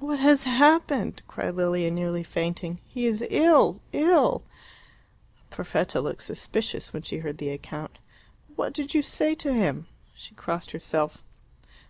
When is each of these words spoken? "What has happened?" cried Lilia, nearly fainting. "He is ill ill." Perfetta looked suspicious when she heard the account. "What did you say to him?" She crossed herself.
"What 0.00 0.18
has 0.18 0.44
happened?" 0.44 1.22
cried 1.26 1.54
Lilia, 1.54 1.90
nearly 1.90 2.22
fainting. 2.22 2.78
"He 2.86 3.06
is 3.06 3.24
ill 3.30 3.80
ill." 3.94 4.42
Perfetta 5.48 5.98
looked 6.02 6.24
suspicious 6.24 6.92
when 6.92 7.00
she 7.00 7.20
heard 7.20 7.38
the 7.38 7.48
account. 7.48 7.96
"What 8.54 8.74
did 8.74 8.92
you 8.92 9.00
say 9.00 9.34
to 9.36 9.54
him?" 9.54 9.86
She 10.14 10.34
crossed 10.34 10.72
herself. 10.72 11.22